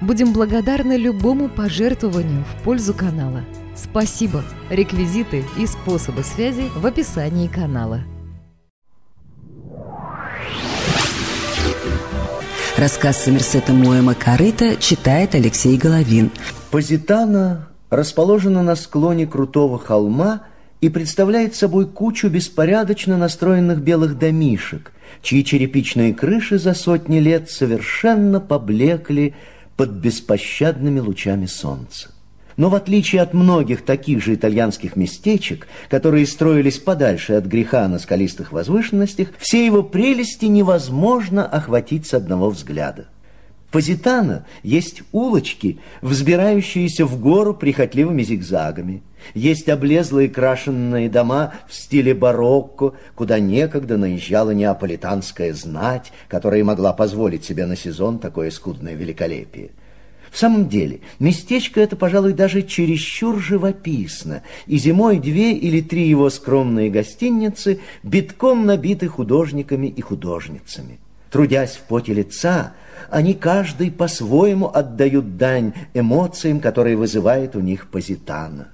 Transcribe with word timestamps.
Будем 0.00 0.32
благодарны 0.32 0.96
любому 0.96 1.50
пожертвованию 1.50 2.42
в 2.44 2.62
пользу 2.64 2.94
канала. 2.94 3.44
Спасибо! 3.76 4.42
Реквизиты 4.70 5.44
и 5.58 5.66
способы 5.66 6.22
связи 6.22 6.64
в 6.74 6.86
описании 6.86 7.48
канала. 7.48 8.00
Рассказ 12.78 13.24
Сомерсета 13.24 13.74
Моэма 13.74 14.14
«Корыто» 14.14 14.76
читает 14.76 15.34
Алексей 15.34 15.76
Головин. 15.76 16.30
Позитана 16.70 17.68
расположена 17.90 18.62
на 18.62 18.76
склоне 18.76 19.26
крутого 19.26 19.78
холма 19.78 20.44
и 20.80 20.88
представляет 20.88 21.54
собой 21.54 21.86
кучу 21.86 22.28
беспорядочно 22.28 23.18
настроенных 23.18 23.80
белых 23.82 24.16
домишек, 24.16 24.92
чьи 25.20 25.44
черепичные 25.44 26.14
крыши 26.14 26.58
за 26.58 26.72
сотни 26.72 27.18
лет 27.18 27.50
совершенно 27.50 28.40
поблекли 28.40 29.34
под 29.80 29.92
беспощадными 29.92 31.00
лучами 31.00 31.46
солнца. 31.46 32.10
Но 32.58 32.68
в 32.68 32.74
отличие 32.74 33.22
от 33.22 33.32
многих 33.32 33.82
таких 33.82 34.22
же 34.22 34.34
итальянских 34.34 34.94
местечек, 34.94 35.68
которые 35.88 36.26
строились 36.26 36.76
подальше 36.76 37.32
от 37.32 37.46
греха 37.46 37.88
на 37.88 37.98
скалистых 37.98 38.52
возвышенностях, 38.52 39.28
все 39.38 39.64
его 39.64 39.82
прелести 39.82 40.44
невозможно 40.44 41.46
охватить 41.46 42.06
с 42.06 42.12
одного 42.12 42.50
взгляда. 42.50 43.08
Позитано 43.70 44.46
есть 44.64 45.02
улочки, 45.12 45.78
взбирающиеся 46.02 47.06
в 47.06 47.20
гору 47.20 47.54
прихотливыми 47.54 48.22
зигзагами. 48.22 49.02
Есть 49.34 49.68
облезлые 49.68 50.28
крашенные 50.28 51.08
дома 51.08 51.54
в 51.68 51.74
стиле 51.74 52.14
барокко, 52.14 52.94
куда 53.14 53.38
некогда 53.38 53.96
наезжала 53.96 54.50
неаполитанская 54.50 55.52
знать, 55.52 56.10
которая 56.26 56.64
могла 56.64 56.92
позволить 56.92 57.44
себе 57.44 57.66
на 57.66 57.76
сезон 57.76 58.18
такое 58.18 58.50
скудное 58.50 58.94
великолепие. 58.94 59.70
В 60.32 60.38
самом 60.38 60.68
деле, 60.68 61.00
местечко 61.18 61.80
это, 61.80 61.96
пожалуй, 61.96 62.32
даже 62.32 62.62
чересчур 62.62 63.40
живописно, 63.40 64.42
и 64.66 64.78
зимой 64.78 65.18
две 65.18 65.52
или 65.52 65.80
три 65.80 66.08
его 66.08 66.30
скромные 66.30 66.88
гостиницы 66.88 67.80
битком 68.02 68.64
набиты 68.64 69.08
художниками 69.08 69.88
и 69.88 70.00
художницами. 70.00 70.98
Трудясь 71.30 71.76
в 71.76 71.82
поте 71.82 72.12
лица, 72.12 72.74
они 73.08 73.34
каждый 73.34 73.90
по-своему 73.90 74.68
отдают 74.68 75.36
дань 75.36 75.72
эмоциям, 75.94 76.60
которые 76.60 76.96
вызывает 76.96 77.54
у 77.56 77.60
них 77.60 77.88
позитана. 77.88 78.68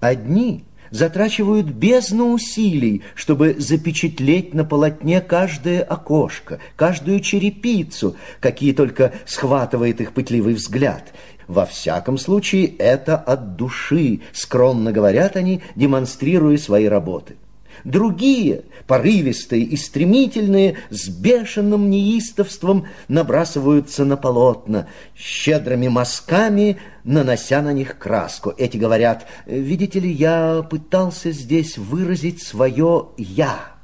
Одни 0.00 0.64
затрачивают 0.90 1.66
бездну 1.66 2.32
усилий, 2.32 3.02
чтобы 3.16 3.56
запечатлеть 3.58 4.54
на 4.54 4.64
полотне 4.64 5.20
каждое 5.20 5.82
окошко, 5.82 6.60
каждую 6.76 7.20
черепицу, 7.20 8.16
какие 8.40 8.72
только 8.72 9.12
схватывает 9.24 10.00
их 10.00 10.12
пытливый 10.12 10.54
взгляд. 10.54 11.12
Во 11.48 11.66
всяком 11.66 12.18
случае, 12.18 12.66
это 12.66 13.16
от 13.16 13.56
души, 13.56 14.20
скромно 14.32 14.92
говорят 14.92 15.36
они, 15.36 15.62
демонстрируя 15.74 16.56
свои 16.56 16.86
работы. 16.86 17.36
Другие, 17.84 18.62
порывистые 18.86 19.62
и 19.62 19.76
стремительные, 19.76 20.76
с 20.90 21.08
бешеным 21.08 21.90
неистовством 21.90 22.86
набрасываются 23.08 24.04
на 24.04 24.16
полотна, 24.16 24.88
щедрыми 25.16 25.88
мазками 25.88 26.78
нанося 27.04 27.62
на 27.62 27.72
них 27.72 27.98
краску. 27.98 28.52
Эти 28.56 28.76
говорят, 28.76 29.26
видите 29.46 30.00
ли, 30.00 30.10
я 30.10 30.66
пытался 30.68 31.30
здесь 31.30 31.78
выразить 31.78 32.42
свое 32.42 33.08
«я». 33.16 33.76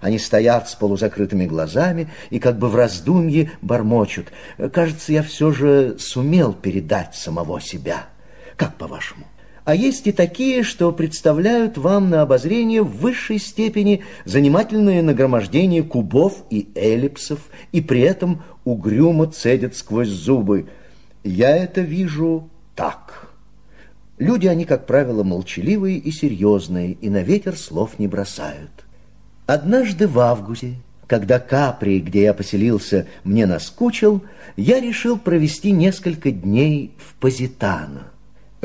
Они 0.00 0.18
стоят 0.18 0.68
с 0.68 0.74
полузакрытыми 0.74 1.46
глазами 1.46 2.10
и 2.28 2.38
как 2.38 2.58
бы 2.58 2.68
в 2.68 2.76
раздумье 2.76 3.52
бормочут. 3.62 4.26
Кажется, 4.72 5.12
я 5.12 5.22
все 5.22 5.50
же 5.50 5.96
сумел 5.98 6.52
передать 6.52 7.14
самого 7.14 7.58
себя. 7.58 8.08
Как 8.56 8.76
по-вашему? 8.76 9.24
А 9.64 9.74
есть 9.74 10.06
и 10.06 10.12
такие, 10.12 10.62
что 10.62 10.92
представляют 10.92 11.78
вам 11.78 12.10
на 12.10 12.20
обозрение 12.22 12.82
в 12.82 12.98
высшей 12.98 13.38
степени 13.38 14.04
занимательное 14.26 15.02
нагромождение 15.02 15.82
кубов 15.82 16.44
и 16.50 16.68
эллипсов, 16.74 17.48
и 17.72 17.80
при 17.80 18.02
этом 18.02 18.42
угрюмо 18.64 19.26
цедят 19.26 19.74
сквозь 19.74 20.08
зубы. 20.08 20.66
Я 21.22 21.56
это 21.56 21.80
вижу 21.80 22.50
так. 22.74 23.30
Люди, 24.18 24.46
они, 24.46 24.66
как 24.66 24.86
правило, 24.86 25.22
молчаливые 25.22 25.96
и 25.98 26.10
серьезные, 26.10 26.92
и 26.92 27.08
на 27.08 27.22
ветер 27.22 27.56
слов 27.56 27.98
не 27.98 28.06
бросают. 28.06 28.70
Однажды 29.46 30.06
в 30.06 30.18
августе, 30.20 30.74
когда 31.06 31.38
Капри, 31.38 32.00
где 32.00 32.24
я 32.24 32.34
поселился, 32.34 33.06
мне 33.24 33.46
наскучил, 33.46 34.22
я 34.56 34.80
решил 34.80 35.18
провести 35.18 35.72
несколько 35.72 36.30
дней 36.30 36.92
в 36.98 37.14
Позитано. 37.14 38.13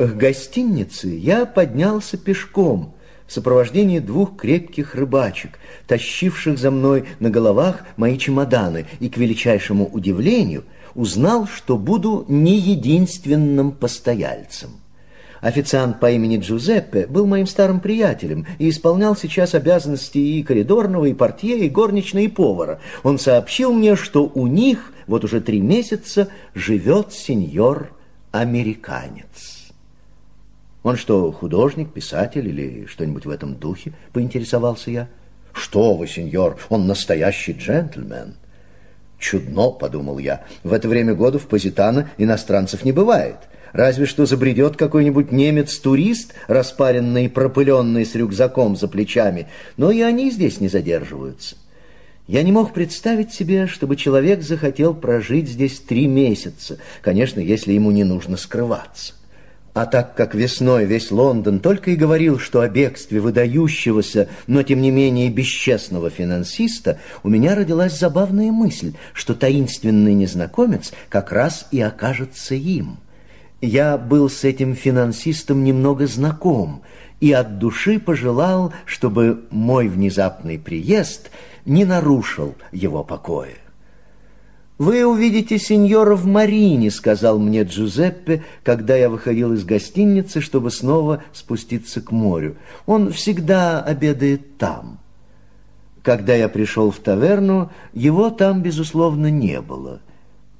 К 0.00 0.16
гостинице 0.16 1.08
я 1.08 1.44
поднялся 1.44 2.16
пешком 2.16 2.94
в 3.26 3.32
сопровождении 3.34 3.98
двух 3.98 4.34
крепких 4.34 4.94
рыбачек, 4.94 5.58
тащивших 5.86 6.58
за 6.58 6.70
мной 6.70 7.04
на 7.18 7.28
головах 7.28 7.84
мои 7.98 8.16
чемоданы, 8.16 8.86
и, 8.98 9.10
к 9.10 9.18
величайшему 9.18 9.86
удивлению, 9.86 10.64
узнал, 10.94 11.46
что 11.46 11.76
буду 11.76 12.24
не 12.28 12.56
единственным 12.56 13.72
постояльцем. 13.72 14.70
Официант 15.42 16.00
по 16.00 16.10
имени 16.10 16.38
Джузеппе 16.38 17.06
был 17.06 17.26
моим 17.26 17.46
старым 17.46 17.80
приятелем 17.80 18.46
и 18.58 18.70
исполнял 18.70 19.14
сейчас 19.14 19.54
обязанности 19.54 20.16
и 20.16 20.42
коридорного, 20.42 21.04
и 21.04 21.12
портье, 21.12 21.58
и 21.58 21.68
горничной, 21.68 22.24
и 22.24 22.28
повара. 22.28 22.80
Он 23.02 23.18
сообщил 23.18 23.74
мне, 23.74 23.96
что 23.96 24.32
у 24.34 24.46
них 24.46 24.94
вот 25.06 25.24
уже 25.24 25.42
три 25.42 25.60
месяца 25.60 26.28
живет 26.54 27.12
сеньор-американец. 27.12 29.59
Он 30.82 30.96
что, 30.96 31.30
художник, 31.30 31.92
писатель 31.92 32.48
или 32.48 32.86
что-нибудь 32.86 33.26
в 33.26 33.30
этом 33.30 33.54
духе? 33.54 33.92
Поинтересовался 34.12 34.90
я. 34.90 35.08
Что 35.52 35.94
вы, 35.94 36.06
сеньор, 36.06 36.58
он 36.68 36.86
настоящий 36.86 37.52
джентльмен. 37.52 38.34
Чудно, 39.18 39.70
подумал 39.70 40.18
я. 40.18 40.44
В 40.62 40.72
это 40.72 40.88
время 40.88 41.14
года 41.14 41.38
в 41.38 41.46
Позитано 41.46 42.08
иностранцев 42.16 42.84
не 42.84 42.92
бывает. 42.92 43.36
Разве 43.72 44.06
что 44.06 44.26
забредет 44.26 44.76
какой-нибудь 44.76 45.30
немец-турист, 45.30 46.34
распаренный 46.48 47.26
и 47.26 47.28
пропыленный 47.28 48.06
с 48.06 48.14
рюкзаком 48.14 48.74
за 48.74 48.88
плечами, 48.88 49.48
но 49.76 49.90
и 49.90 50.00
они 50.00 50.30
здесь 50.30 50.60
не 50.60 50.68
задерживаются. 50.68 51.56
Я 52.26 52.42
не 52.42 52.52
мог 52.52 52.72
представить 52.72 53.32
себе, 53.32 53.66
чтобы 53.66 53.96
человек 53.96 54.42
захотел 54.42 54.94
прожить 54.94 55.48
здесь 55.48 55.78
три 55.80 56.06
месяца, 56.06 56.78
конечно, 57.02 57.40
если 57.40 57.72
ему 57.72 57.90
не 57.90 58.04
нужно 58.04 58.36
скрываться. 58.36 59.14
А 59.72 59.86
так 59.86 60.16
как 60.16 60.34
весной 60.34 60.84
весь 60.84 61.12
Лондон 61.12 61.60
только 61.60 61.92
и 61.92 61.96
говорил, 61.96 62.40
что 62.40 62.60
о 62.60 62.68
бегстве 62.68 63.20
выдающегося, 63.20 64.28
но 64.48 64.64
тем 64.64 64.80
не 64.80 64.90
менее 64.90 65.30
бесчестного 65.30 66.10
финансиста, 66.10 66.98
у 67.22 67.28
меня 67.28 67.54
родилась 67.54 67.96
забавная 67.96 68.50
мысль, 68.50 68.94
что 69.12 69.34
таинственный 69.34 70.14
незнакомец 70.14 70.92
как 71.08 71.30
раз 71.30 71.68
и 71.70 71.80
окажется 71.80 72.56
им. 72.56 72.98
Я 73.60 73.96
был 73.96 74.28
с 74.28 74.42
этим 74.42 74.74
финансистом 74.74 75.62
немного 75.62 76.06
знаком 76.08 76.82
и 77.20 77.30
от 77.32 77.58
души 77.58 78.00
пожелал, 78.00 78.72
чтобы 78.86 79.44
мой 79.50 79.86
внезапный 79.86 80.58
приезд 80.58 81.30
не 81.64 81.84
нарушил 81.84 82.56
его 82.72 83.04
покоя. 83.04 83.54
«Вы 84.80 85.04
увидите 85.04 85.58
сеньора 85.58 86.16
в 86.16 86.24
Марине»,— 86.24 86.90
сказал 86.90 87.38
мне 87.38 87.64
Джузеппе, 87.64 88.44
когда 88.62 88.96
я 88.96 89.10
выходил 89.10 89.52
из 89.52 89.62
гостиницы, 89.62 90.40
чтобы 90.40 90.70
снова 90.70 91.22
спуститься 91.34 92.00
к 92.00 92.10
морю. 92.12 92.56
«Он 92.86 93.12
всегда 93.12 93.82
обедает 93.82 94.56
там». 94.56 94.98
Когда 96.02 96.34
я 96.34 96.48
пришел 96.48 96.90
в 96.90 96.96
таверну, 96.96 97.70
его 97.92 98.30
там, 98.30 98.62
безусловно, 98.62 99.30
не 99.30 99.60
было— 99.60 100.00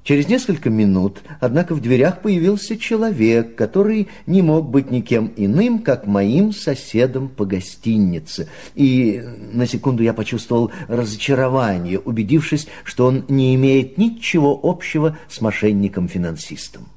Через 0.03 0.27
несколько 0.27 0.71
минут, 0.71 1.21
однако, 1.39 1.75
в 1.75 1.81
дверях 1.81 2.21
появился 2.21 2.75
человек, 2.75 3.55
который 3.55 4.07
не 4.25 4.41
мог 4.41 4.67
быть 4.67 4.89
никем 4.89 5.31
иным, 5.37 5.79
как 5.79 6.07
моим 6.07 6.53
соседом 6.53 7.29
по 7.29 7.45
гостинице. 7.45 8.47
И 8.73 9.23
на 9.53 9.67
секунду 9.67 10.01
я 10.01 10.13
почувствовал 10.13 10.71
разочарование, 10.87 11.99
убедившись, 11.99 12.67
что 12.83 13.05
он 13.05 13.25
не 13.27 13.53
имеет 13.53 13.99
ничего 13.99 14.59
общего 14.63 15.17
с 15.29 15.39
мошенником-финансистом. 15.39 16.87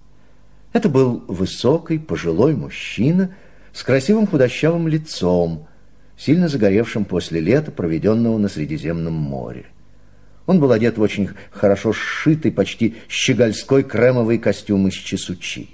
Это 0.73 0.89
был 0.89 1.23
высокий, 1.29 1.99
пожилой 1.99 2.57
мужчина 2.57 3.35
с 3.75 3.83
красивым 3.83 4.27
худощавым 4.27 4.89
лицом, 4.89 5.67
сильно 6.17 6.49
загоревшим 6.49 7.05
после 7.05 7.41
лета, 7.41 7.71
проведенного 7.71 8.39
на 8.39 8.49
Средиземном 8.49 9.13
море. 9.13 9.67
Он 10.47 10.61
был 10.61 10.73
одет 10.73 10.99
в 10.99 11.03
очень 11.03 11.31
хорошо 11.51 11.93
сшитый, 11.93 12.53
почти 12.53 12.97
щегольской 13.09 13.83
кремовый 13.83 14.39
костюм 14.39 14.89
из 14.89 14.95
чесучи. 14.95 15.71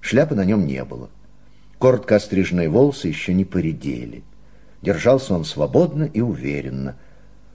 Шляпы 0.00 0.34
на 0.34 0.44
нем 0.44 0.66
не 0.66 0.84
было. 0.84 1.10
Коротко 1.78 2.16
остриженные 2.16 2.68
волосы 2.68 3.08
еще 3.08 3.32
не 3.32 3.44
поредели. 3.44 4.22
Держался 4.82 5.34
он 5.34 5.44
свободно 5.44 6.04
и 6.04 6.20
уверенно. 6.20 6.96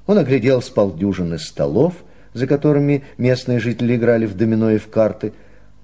Он 0.08 0.18
оглядел 0.18 0.62
с 0.62 0.70
полдюжины 0.70 1.40
столов, 1.40 1.96
за 2.34 2.48
которыми 2.48 3.04
местные 3.18 3.60
жители 3.60 3.96
играли 3.96 4.26
в 4.26 4.36
домино 4.36 4.72
и 4.72 4.78
в 4.78 4.88
карты, 4.88 5.34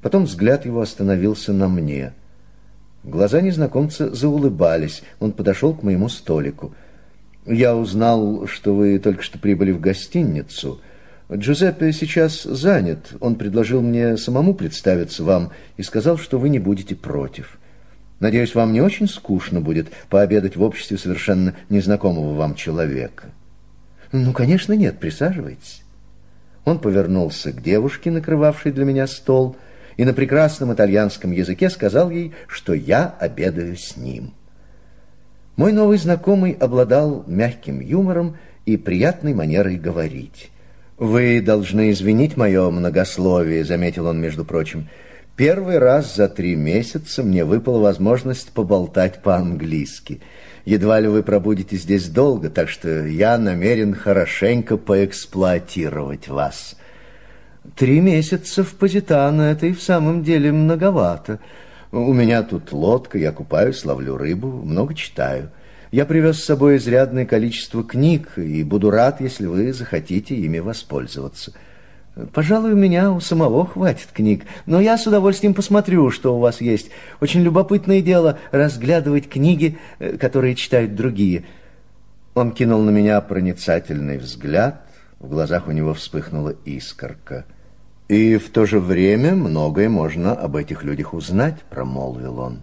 Потом 0.02 0.26
взгляд 0.26 0.66
его 0.66 0.82
остановился 0.82 1.54
на 1.54 1.68
мне. 1.68 2.14
Глаза 3.04 3.42
незнакомца 3.42 4.14
заулыбались. 4.14 5.04
Он 5.20 5.32
подошел 5.32 5.74
к 5.74 5.84
моему 5.84 6.10
столику. 6.10 6.74
«Я 7.46 7.76
узнал, 7.76 8.48
что 8.48 8.76
вы 8.76 9.00
только 9.00 9.24
что 9.24 9.40
прибыли 9.40 9.72
в 9.72 9.80
гостиницу. 9.80 10.82
Джузеппе 11.32 11.92
сейчас 11.94 12.44
занят. 12.44 13.14
Он 13.20 13.36
предложил 13.36 13.82
мне 13.82 14.18
самому 14.18 14.54
представиться 14.54 15.24
вам 15.24 15.52
и 15.78 15.84
сказал, 15.84 16.18
что 16.18 16.38
вы 16.38 16.50
не 16.50 16.60
будете 16.60 16.96
против. 16.96 17.58
Надеюсь, 18.20 18.54
вам 18.54 18.74
не 18.74 18.82
очень 18.82 19.08
скучно 19.08 19.62
будет 19.62 19.90
пообедать 20.10 20.56
в 20.56 20.62
обществе 20.62 20.98
совершенно 20.98 21.56
незнакомого 21.70 22.34
вам 22.36 22.56
человека». 22.56 23.30
«Ну, 24.12 24.34
конечно, 24.34 24.74
нет. 24.74 25.00
Присаживайтесь». 25.00 25.84
Он 26.66 26.80
повернулся 26.80 27.52
к 27.52 27.64
девушке, 27.64 28.12
накрывавшей 28.12 28.72
для 28.72 28.86
меня 28.86 29.08
стол,— 29.08 29.56
и 29.98 30.06
на 30.06 30.14
прекрасном 30.14 30.74
итальянском 30.74 31.32
языке 31.32 31.70
сказал 31.70 32.10
ей, 32.10 32.34
что 32.48 32.74
я 32.74 33.16
обедаю 33.20 33.78
с 33.78 33.98
ним. 33.98 34.34
Мой 35.62 35.74
новый 35.74 36.00
знакомый 36.00 36.54
обладал 36.54 37.24
мягким 37.28 37.82
юмором 37.82 38.36
и 38.66 38.78
приятной 38.78 39.36
манерой 39.36 39.76
говорить. 39.76 40.50
«Вы 40.98 41.40
должны 41.40 41.92
извинить 41.92 42.36
мое 42.36 42.68
многословие»,— 42.72 43.64
заметил 43.72 44.08
он, 44.08 44.20
между 44.20 44.44
прочим. 44.44 44.90
«Первый 45.36 45.78
раз 45.78 46.16
за 46.16 46.30
три 46.30 46.56
месяца 46.56 47.22
мне 47.22 47.46
выпала 47.46 47.78
возможность 47.78 48.50
поболтать 48.54 49.22
по-английски. 49.22 50.22
Едва 50.66 51.00
ли 51.00 51.08
вы 51.08 51.22
пробудете 51.22 51.76
здесь 51.76 52.10
долго, 52.10 52.50
так 52.50 52.68
что 52.68 53.06
я 53.06 53.38
намерен 53.38 53.94
хорошенько 53.94 54.78
поэксплуатировать 54.78 56.28
вас». 56.28 56.76
Три 57.76 58.00
месяца 58.00 58.64
в 58.64 58.74
Позитано– 58.74 59.42
это 59.52 59.68
и 59.68 59.74
в 59.74 59.84
самом 59.84 60.24
деле 60.24 60.52
многовато. 60.52 61.38
У 61.92 62.14
меня 62.14 62.44
тут 62.44 62.72
лодка, 62.72 63.18
я 63.18 63.32
купаюсь, 63.32 63.84
ловлю 63.84 64.18
рыбу, 64.18 64.48
много 64.48 64.94
читаю. 64.94 65.50
Я 65.92 66.06
привез 66.06 66.40
с 66.40 66.46
собой 66.46 66.78
изрядное 66.78 67.26
количество 67.26 67.84
книг 67.84 68.38
и 68.38 68.64
буду 68.64 68.92
рад, 68.92 69.20
если 69.20 69.46
вы 69.46 69.74
захотите 69.74 70.36
ими 70.36 70.60
воспользоваться. 70.60 71.52
Пожалуй, 72.34 72.74
у 72.74 72.78
меня 72.78 73.12
у 73.12 73.20
самого 73.20 73.66
хватит 73.66 74.10
книг, 74.14 74.46
но 74.66 74.80
я 74.80 74.98
с 74.98 75.06
удовольствием 75.08 75.54
посмотрю, 75.54 76.12
что 76.12 76.36
у 76.36 76.40
вас 76.40 76.62
есть. 76.62 76.92
Очень 77.20 77.42
любопытное 77.42 78.02
дело 78.02 78.40
разглядывать 78.52 79.30
книги, 79.30 79.78
э, 80.00 80.18
которые 80.18 80.56
читают 80.56 80.96
другие. 80.96 81.46
Он 82.36 82.52
кинул 82.52 82.82
на 82.82 82.90
меня 82.90 83.20
проницательный 83.22 84.18
взгляд– 84.18 84.86
в 85.22 85.30
глазах 85.30 85.68
у 85.68 85.72
него 85.72 85.94
вспыхнула 85.94 86.56
искорка. 86.66 87.46
«И 88.12 88.36
в 88.36 88.50
то 88.50 88.66
же 88.66 88.82
время 88.82 89.36
многое 89.36 89.88
можно 89.88 90.34
об 90.34 90.58
этих 90.58 90.84
людях 90.84 91.14
узнать»,— 91.14 91.62
промолвил 91.70 92.40
он. 92.40 92.60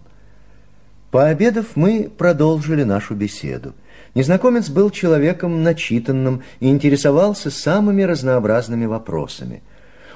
Пообедав, 1.09 1.75
мы 1.75 2.07
продолжили 2.15 2.83
нашу 2.83 3.15
беседу. 3.15 3.73
Незнакомец 4.13 4.69
был 4.69 4.91
человеком 4.91 5.63
начитанным 5.63 6.43
и 6.59 6.69
интересовался 6.69 7.49
самыми 7.49 8.03
разнообразными 8.03 8.85
вопросами. 8.85 9.63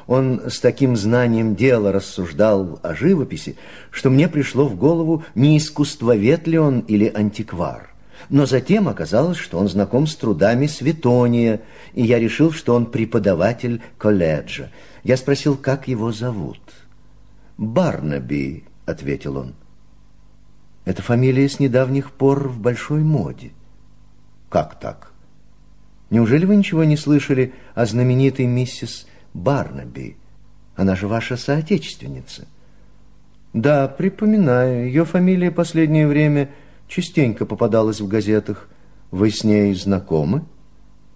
Он 0.05 0.39
с 0.49 0.59
таким 0.59 0.95
знанием 0.95 1.55
дела 1.55 1.91
рассуждал 1.91 2.79
о 2.83 2.93
живописи, 2.93 3.55
что 3.89 4.11
мне 4.11 4.27
пришло 4.27 4.67
в 4.67 4.75
голову, 4.75 5.23
не 5.33 5.57
искусствовед 5.57 6.45
ли 6.45 6.59
он 6.59 6.81
или 6.81 7.11
антиквар. 7.11 7.89
Но 8.29 8.45
затем 8.45 8.87
оказалось, 8.87 9.37
что 9.37 9.57
он 9.57 9.67
знаком 9.67 10.05
с 10.05 10.15
трудами 10.15 10.67
Светония, 10.67 11.61
и 11.93 12.03
я 12.03 12.19
решил, 12.19 12.51
что 12.51 12.75
он 12.75 12.85
преподаватель 12.85 13.81
колледжа. 13.97 14.69
Я 15.03 15.17
спросил, 15.17 15.57
как 15.57 15.87
его 15.87 16.11
зовут. 16.11 16.59
«Барнаби»,— 17.57 18.63
ответил 18.85 19.37
он. 19.37 19.53
«Это 20.85 21.01
фамилия 21.01 21.47
с 21.47 21.59
недавних 21.59 22.11
пор 22.11 22.47
в 22.47 22.59
большой 22.59 23.03
моде». 23.03 23.51
«Как 24.49 24.79
так? 24.79 25.11
Неужели 26.09 26.45
вы 26.45 26.55
ничего 26.55 26.83
не 26.83 26.97
слышали 26.97 27.53
о 27.75 27.85
знаменитой 27.85 28.45
миссис 28.45 29.07
Барнаби? 29.33 30.17
Она 30.75 30.95
же 30.95 31.07
ваша 31.07 31.37
соотечественница». 31.37 32.47
«Да, 33.53 33.87
припоминаю. 33.87 34.87
Ее 34.87 35.05
фамилия 35.05 35.51
последнее 35.51 36.07
время 36.07 36.49
частенько 36.87 37.45
попадалась 37.45 38.01
в 38.01 38.07
газетах. 38.07 38.67
Вы 39.11 39.29
с 39.29 39.43
ней 39.43 39.75
знакомы? 39.75 40.43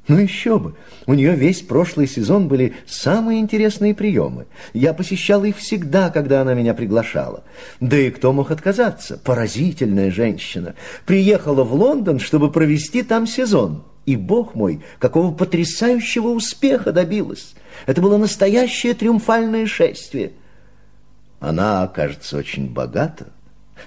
Ну 0.08 0.18
еще 0.18 0.58
бы! 0.58 0.76
У 1.06 1.14
нее 1.14 1.36
весь 1.36 1.62
прошлый 1.62 2.08
сезон 2.08 2.48
были 2.48 2.76
самые 2.86 3.40
интересные 3.42 3.94
приемы. 3.94 4.46
Я 4.74 4.94
посещал 4.94 5.44
их 5.44 5.58
всегда, 5.58 6.10
когда 6.10 6.42
она 6.42 6.54
меня 6.54 6.74
приглашала. 6.74 7.44
Да 7.82 7.98
и 7.98 8.10
кто 8.10 8.32
мог 8.32 8.52
отказаться? 8.52 9.18
Поразительная 9.18 10.10
женщина. 10.10 10.76
Приехала 11.06 11.64
в 11.64 11.74
Лондон, 11.74 12.20
чтобы 12.20 12.52
провести 12.52 13.04
там 13.04 13.28
сезон. 13.28 13.84
И, 14.06 14.16
бог 14.16 14.56
мой, 14.56 14.82
какого 15.00 15.34
потрясающего 15.34 16.30
успеха 16.30 16.94
добилась! 16.94 17.54
Это 17.86 18.02
было 18.02 18.18
настоящее 18.18 18.94
триумфальное 18.94 19.68
шествие. 19.68 20.32
Она, 21.42 21.86
кажется, 21.88 22.38
очень 22.38 22.70
богата. 22.70 23.28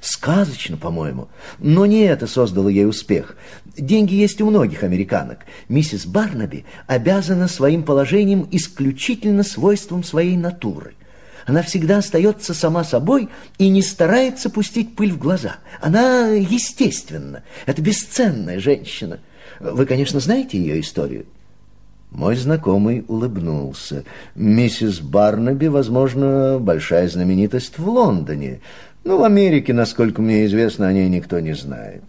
Сказочно, 0.01 0.77
по-моему. 0.77 1.29
Но 1.59 1.87
не 1.87 2.03
это 2.03 2.27
создало 2.27 2.69
ей 2.69 2.87
успех. 2.87 3.37
Деньги 3.77 4.15
есть 4.15 4.41
у 4.41 4.47
многих 4.49 4.83
американок. 4.83 5.41
Миссис 5.69 6.07
Барнаби 6.07 6.65
обязана 6.87 7.49
своим 7.49 7.83
положением 7.83 8.47
исключительно 8.51 9.43
свойством 9.43 10.05
своей 10.05 10.37
натуры. 10.37 10.95
Она 11.47 11.63
всегда 11.63 11.99
остается 11.99 12.55
сама 12.55 12.85
собой 12.85 13.29
и 13.59 13.69
не 13.69 13.83
старается 13.83 14.51
пустить 14.51 14.95
пыль 14.95 15.13
в 15.13 15.19
глаза. 15.19 15.57
Она 15.81 16.29
естественна. 16.29 17.43
Это 17.67 17.83
бесценная 17.83 18.61
женщина. 18.61 19.19
Вы, 19.59 19.87
конечно, 19.87 20.21
знаете 20.21 20.59
ее 20.59 20.81
историю? 20.81 21.27
Мой 22.11 22.35
знакомый 22.35 23.05
улыбнулся. 23.07 24.05
Миссис 24.35 25.01
Барнаби, 25.01 25.67
возможно, 25.67 26.59
большая 26.61 27.09
знаменитость 27.09 27.79
в 27.79 27.89
Лондоне. 27.89 28.61
Но 29.05 29.19
в 29.19 29.25
Америке, 29.25 29.73
насколько 29.73 30.21
мне 30.21 30.45
известно, 30.47 30.89
о 30.89 30.93
ней 30.93 31.09
никто 31.09 31.41
не 31.41 31.55
знает. 31.55 32.03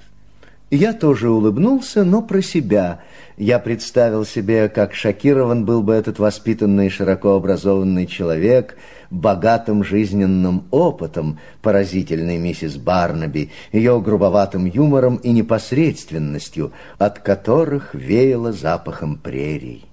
Я 0.71 0.93
тоже 0.93 1.29
улыбнулся, 1.29 2.05
но 2.05 2.21
про 2.21 2.41
себя. 2.41 3.01
Я 3.35 3.59
представил 3.59 4.25
себе, 4.25 4.69
как 4.69 4.93
шокирован 4.93 5.65
был 5.65 5.83
бы 5.83 5.93
этот 5.93 6.17
воспитанный, 6.17 6.89
широко 6.89 7.35
образованный 7.35 8.07
человек, 8.07 8.77
богатым 9.09 9.83
жизненным 9.83 10.63
опытом, 10.71 11.39
поразительной 11.61 12.37
миссис 12.37 12.77
Барнаби, 12.77 13.51
ее 13.73 13.99
грубоватым 13.99 14.65
юмором 14.65 15.17
и 15.17 15.31
непосредственностью, 15.31 16.71
от 16.97 17.19
которых 17.19 17.93
веяло 17.93 18.53
запахом 18.53 19.17
прерий. 19.17 19.85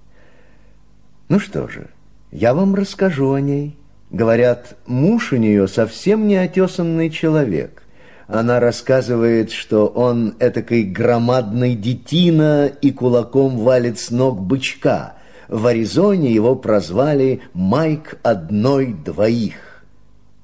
Ну 1.28 1.40
что 1.40 1.66
же, 1.66 1.88
я 2.30 2.54
вам 2.54 2.76
расскажу 2.76 3.32
о 3.32 3.40
ней. 3.40 3.76
Говорят, 4.10 4.76
муж 4.86 5.32
у 5.32 5.36
нее 5.36 5.68
совсем 5.68 6.26
не 6.26 6.36
отесанный 6.36 7.10
человек. 7.10 7.82
Она 8.26 8.60
рассказывает, 8.60 9.50
что 9.50 9.86
он 9.86 10.34
этакой 10.38 10.82
громадный 10.82 11.74
детина 11.74 12.66
и 12.66 12.90
кулаком 12.90 13.58
валит 13.58 13.98
с 13.98 14.10
ног 14.10 14.40
бычка. 14.40 15.14
В 15.48 15.66
Аризоне 15.66 16.32
его 16.32 16.54
прозвали 16.54 17.40
«Майк 17.54 18.18
одной 18.22 18.92
двоих». 18.92 19.84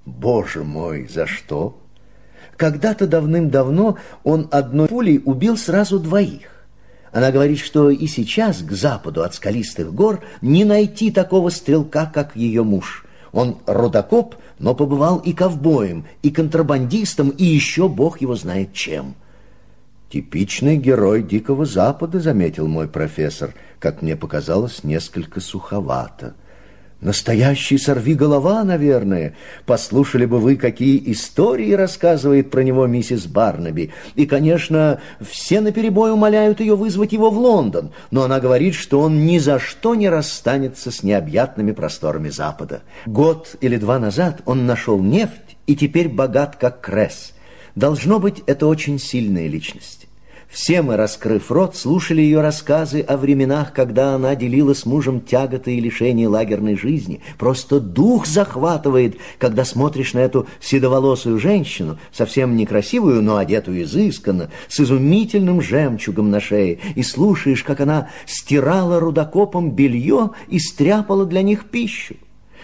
Боже 0.06 0.64
мой, 0.64 1.08
за 1.08 1.26
что? 1.26 1.78
Когда-то 2.56 3.06
давным-давно 3.06 3.98
он 4.22 4.48
одной 4.50 4.88
пулей 4.88 5.20
убил 5.24 5.56
сразу 5.56 5.98
двоих. 5.98 6.66
Она 7.12 7.30
говорит, 7.30 7.58
что 7.58 7.90
и 7.90 8.06
сейчас 8.06 8.62
к 8.62 8.72
западу 8.72 9.22
от 9.22 9.34
скалистых 9.34 9.92
гор 9.92 10.22
не 10.40 10.64
найти 10.64 11.10
такого 11.10 11.48
стрелка, 11.50 12.10
как 12.12 12.36
ее 12.36 12.62
муж. 12.64 13.04
Он 13.34 13.58
родокоп, 13.66 14.36
но 14.60 14.74
побывал 14.74 15.18
и 15.18 15.32
ковбоем, 15.32 16.06
и 16.22 16.30
контрабандистом, 16.30 17.30
и 17.30 17.44
еще 17.44 17.88
бог 17.88 18.20
его 18.20 18.36
знает 18.36 18.72
чем. 18.72 19.16
Типичный 20.08 20.76
герой 20.76 21.24
Дикого 21.24 21.66
Запада, 21.66 22.20
заметил 22.20 22.68
мой 22.68 22.86
профессор, 22.86 23.52
как 23.80 24.00
мне 24.00 24.14
показалось, 24.14 24.84
несколько 24.84 25.40
суховато. 25.40 26.34
Настоящий 27.00 27.76
сорви 27.76 28.14
голова, 28.14 28.64
наверное. 28.64 29.34
Послушали 29.66 30.24
бы 30.24 30.38
вы, 30.38 30.56
какие 30.56 31.12
истории 31.12 31.72
рассказывает 31.72 32.50
про 32.50 32.62
него 32.62 32.86
миссис 32.86 33.26
Барнаби. 33.26 33.92
И, 34.14 34.24
конечно, 34.24 35.00
все 35.20 35.60
наперебой 35.60 36.12
умоляют 36.12 36.60
ее 36.60 36.76
вызвать 36.76 37.12
его 37.12 37.30
в 37.30 37.38
Лондон, 37.38 37.90
но 38.10 38.22
она 38.22 38.40
говорит, 38.40 38.74
что 38.74 39.00
он 39.00 39.26
ни 39.26 39.38
за 39.38 39.58
что 39.58 39.94
не 39.94 40.08
расстанется 40.08 40.90
с 40.90 41.02
необъятными 41.02 41.72
просторами 41.72 42.30
Запада. 42.30 42.82
Год 43.06 43.56
или 43.60 43.76
два 43.76 43.98
назад 43.98 44.40
он 44.46 44.64
нашел 44.64 44.98
нефть 44.98 45.56
и 45.66 45.76
теперь 45.76 46.08
богат, 46.08 46.56
как 46.56 46.80
Кресс. 46.80 47.32
Должно 47.74 48.20
быть, 48.20 48.42
это 48.46 48.66
очень 48.66 48.98
сильная 48.98 49.48
личность. 49.48 50.03
Все 50.54 50.82
мы, 50.82 50.96
раскрыв 50.96 51.50
рот, 51.50 51.74
слушали 51.74 52.22
ее 52.22 52.40
рассказы 52.40 53.00
о 53.00 53.16
временах, 53.16 53.72
когда 53.72 54.14
она 54.14 54.36
делила 54.36 54.72
с 54.72 54.86
мужем 54.86 55.20
тяготы 55.20 55.74
и 55.74 55.80
лишения 55.80 56.28
лагерной 56.28 56.76
жизни. 56.76 57.22
Просто 57.38 57.80
дух 57.80 58.24
захватывает, 58.24 59.16
когда 59.38 59.64
смотришь 59.64 60.12
на 60.12 60.20
эту 60.20 60.46
седоволосую 60.60 61.40
женщину, 61.40 61.98
совсем 62.12 62.56
некрасивую, 62.56 63.20
но 63.20 63.36
одетую 63.36 63.82
изысканно, 63.82 64.48
с 64.68 64.78
изумительным 64.78 65.60
жемчугом 65.60 66.30
на 66.30 66.38
шее, 66.38 66.78
и 66.94 67.02
слушаешь, 67.02 67.64
как 67.64 67.80
она 67.80 68.10
стирала 68.24 69.00
рудокопом 69.00 69.72
белье 69.72 70.30
и 70.46 70.60
стряпала 70.60 71.26
для 71.26 71.42
них 71.42 71.64
пищу. 71.64 72.14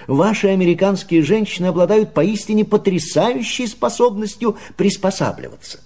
Ваши 0.06 0.47
американские 0.47 1.25
женщины 1.25 1.66
обладают 1.66 2.14
поистине 2.14 2.64
потрясающей 2.64 3.66
способностью 3.66 4.56
приспосабливаться. 4.76 5.80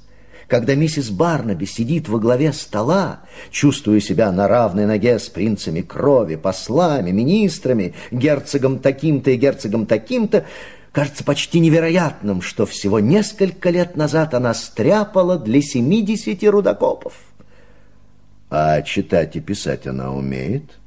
Когда 0.49 0.75
миссис 0.75 1.11
Барнаби 1.11 1.65
сидит 1.65 2.09
во 2.09 2.19
главе 2.19 2.53
стола, 2.53 3.21
чувствуя 3.51 4.01
себя 4.01 4.31
на 4.31 4.47
равной 4.47 4.87
ноге 4.87 5.19
с 5.19 5.29
принцами 5.29 5.81
крови, 5.81 6.37
послами, 6.37 7.11
министрами, 7.11 7.95
герцогом 8.11 8.79
таким-то 8.79 9.31
и 9.31 9.37
герцогом 9.37 9.87
таким-то, 9.87 10.45
кажется 10.93 11.25
почти 11.25 11.61
невероятным, 11.61 12.43
что 12.43 12.67
всего 12.67 13.01
несколько 13.01 13.71
лет 13.71 13.97
назад 13.97 14.35
она 14.35 14.55
стряпала 14.55 15.39
для 15.39 15.63
семидесяти 15.63 16.47
рудокопов. 16.47 17.15
А 18.51 18.83
читать 18.83 19.35
и 19.37 19.41
писать 19.41 19.87
она 19.87 20.13
умеет? 20.13 20.79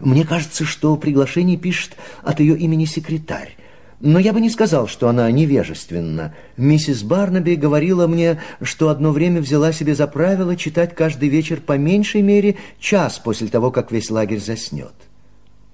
Мне 0.00 0.24
кажется, 0.24 0.64
что 0.64 0.96
приглашение 0.96 1.56
пишет 1.56 1.96
от 2.22 2.40
ее 2.40 2.56
имени 2.56 2.84
секретарь. 2.84 3.56
Но 4.02 4.18
я 4.18 4.32
бы 4.32 4.40
не 4.40 4.50
сказал, 4.50 4.88
что 4.88 5.08
она 5.08 5.30
невежественна. 5.30 6.34
Миссис 6.56 7.04
Барнаби 7.04 7.54
говорила 7.54 8.08
мне, 8.08 8.40
что 8.60 8.88
одно 8.88 9.12
время 9.12 9.40
взяла 9.40 9.72
себе 9.72 9.94
за 9.94 10.08
правило 10.08 10.56
читать 10.56 10.96
каждый 10.96 11.28
вечер 11.28 11.60
по 11.60 11.78
меньшей 11.78 12.20
мере 12.20 12.56
час 12.80 13.20
после 13.20 13.46
того, 13.46 13.70
как 13.70 13.92
весь 13.92 14.10
лагерь 14.10 14.40
заснет. 14.40 14.92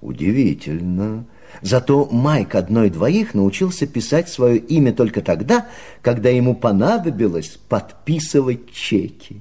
Удивительно. 0.03 1.25
Зато 1.63 2.07
Майк 2.13 2.55
одной-двоих 2.55 3.33
научился 3.33 3.87
писать 3.87 4.29
свое 4.29 4.59
имя 4.59 4.93
только 4.93 5.23
тогда, 5.23 5.67
когда 6.03 6.29
ему 6.29 6.55
понадобилось 6.55 7.59
подписывать 7.71 8.71
чеки. 8.73 9.41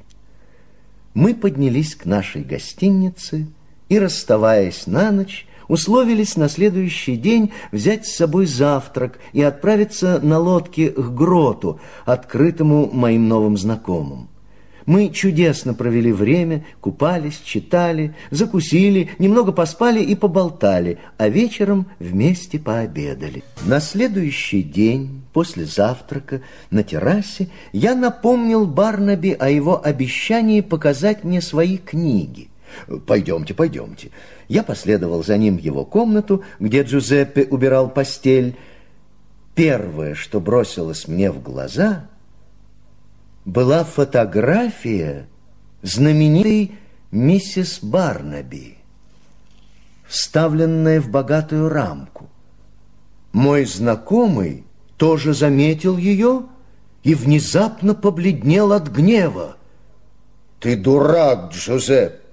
Мы 1.14 1.36
поднялись 1.36 1.94
к 1.94 2.06
нашей 2.06 2.44
гостинице 2.44 3.48
и, 3.90 4.00
расставаясь 4.00 4.88
на 4.88 5.12
ночь, 5.12 5.46
условились 5.68 6.36
на 6.36 6.50
следующий 6.50 7.16
день 7.16 7.52
взять 7.72 8.06
с 8.06 8.16
собой 8.16 8.46
завтрак 8.46 9.20
и 9.34 9.42
отправиться 9.42 10.20
на 10.22 10.40
лодке 10.40 10.90
к 10.90 11.10
гроту, 11.14 11.80
открытому 12.06 12.90
моим 12.92 13.28
новым 13.28 13.58
знакомым. 13.58 14.30
Мы 14.88 15.10
чудесно 15.10 15.74
провели 15.74 16.14
время, 16.14 16.66
купались, 16.80 17.42
читали, 17.44 18.16
закусили, 18.32 19.10
немного 19.20 19.52
поспали 19.52 20.02
и 20.02 20.16
поболтали, 20.16 20.98
а 21.18 21.28
вечером 21.28 21.88
вместе 22.00 22.58
пообедали. 22.58 23.44
На 23.66 23.82
следующий 23.82 24.64
день, 24.64 25.24
после 25.34 25.66
завтрака, 25.66 26.42
на 26.72 26.84
террасе, 26.84 27.50
я 27.74 27.96
напомнил 27.96 28.66
Барнаби 28.66 29.36
о 29.38 29.50
его 29.50 29.86
обещании 29.86 30.62
показать 30.62 31.26
мне 31.26 31.42
свои 31.42 31.78
книги. 31.78 32.48
«Пойдемте, 33.06 33.54
пойдемте». 33.54 34.12
Я 34.48 34.64
последовал 34.64 35.24
за 35.24 35.38
ним 35.38 35.58
в 35.58 35.62
его 35.62 35.86
комнату, 35.86 36.44
где 36.60 36.84
Джузеппе 36.84 37.44
убирал 37.44 37.90
постель. 37.90 38.58
Первое, 39.56 40.14
что 40.14 40.40
бросилось 40.40 41.08
мне 41.08 41.32
в 41.32 41.42
глаза, 41.42 42.08
была 43.46 43.84
фотография 43.84 45.28
знаменитой 45.82 46.74
миссис 47.12 47.80
Барнаби, 47.82 48.78
вставленная 50.06 51.02
в 51.02 51.10
богатую 51.10 51.70
рамку. 51.70 52.30
Мой 53.32 53.66
знакомый 53.66 54.66
тоже 54.98 55.34
заметил 55.34 55.98
ее 55.98 56.44
и 57.04 57.16
внезапно 57.16 57.96
побледнел 57.96 58.74
от 58.74 58.90
гнева. 58.90 59.58
«Ты 60.60 60.76
дурак, 60.76 61.52
Джузеппе!» 61.54 62.27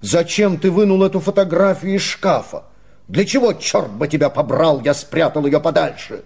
Зачем 0.00 0.58
ты 0.58 0.70
вынул 0.70 1.02
эту 1.02 1.20
фотографию 1.20 1.96
из 1.96 2.02
шкафа? 2.02 2.64
Для 3.08 3.24
чего, 3.24 3.52
черт 3.52 3.90
бы 3.92 4.08
тебя 4.08 4.30
побрал, 4.30 4.80
я 4.80 4.94
спрятал 4.94 5.46
ее 5.46 5.60
подальше? 5.60 6.24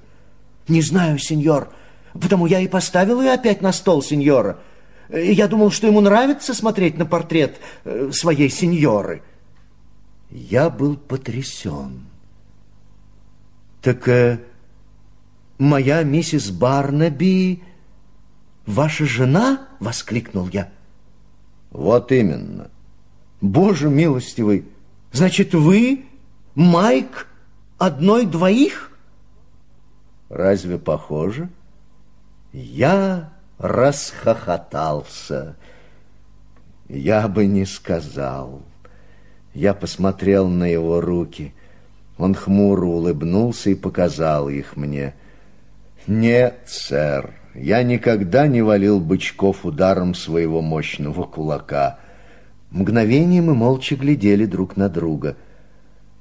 Не 0.68 0.82
знаю, 0.82 1.18
сеньор, 1.18 1.68
потому 2.12 2.46
я 2.46 2.60
и 2.60 2.68
поставил 2.68 3.20
ее 3.20 3.32
опять 3.32 3.60
на 3.60 3.72
стол 3.72 4.02
сеньора. 4.02 4.58
Я 5.12 5.48
думал, 5.48 5.70
что 5.70 5.86
ему 5.86 6.00
нравится 6.00 6.54
смотреть 6.54 6.96
на 6.96 7.04
портрет 7.04 7.58
э, 7.84 8.10
своей 8.12 8.48
сеньоры. 8.48 9.22
Я 10.30 10.70
был 10.70 10.96
потрясен. 10.96 12.06
Так 13.82 14.06
э, 14.08 14.38
моя 15.58 16.04
миссис 16.04 16.50
Барнаби 16.50 17.62
ваша 18.66 19.04
жена? 19.04 19.66
Воскликнул 19.80 20.48
я. 20.48 20.70
Вот 21.70 22.12
именно. 22.12 22.70
Боже 23.40 23.88
милостивый, 23.88 24.66
значит, 25.12 25.54
вы, 25.54 26.04
Майк, 26.54 27.26
одной-двоих? 27.78 28.92
Разве 30.28 30.78
похоже? 30.78 31.48
Я 32.52 33.32
расхохотался. 33.58 35.56
Я 36.88 37.28
бы 37.28 37.46
не 37.46 37.64
сказал. 37.64 38.62
Я 39.54 39.72
посмотрел 39.74 40.48
на 40.48 40.64
его 40.64 41.00
руки. 41.00 41.54
Он 42.18 42.34
хмуро 42.34 42.84
улыбнулся 42.84 43.70
и 43.70 43.74
показал 43.74 44.50
их 44.50 44.76
мне. 44.76 45.14
«Нет, 46.06 46.64
сэр, 46.66 47.34
я 47.54 47.82
никогда 47.82 48.46
не 48.46 48.62
валил 48.62 49.00
бычков 49.00 49.64
ударом 49.64 50.14
своего 50.14 50.60
мощного 50.60 51.24
кулака». 51.24 51.98
Мгновение 52.70 53.42
мы 53.42 53.54
молча 53.54 53.96
глядели 53.96 54.46
друг 54.46 54.76
на 54.76 54.88
друга. 54.88 55.36